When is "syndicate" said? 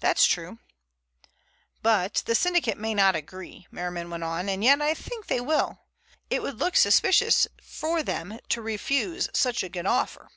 2.34-2.76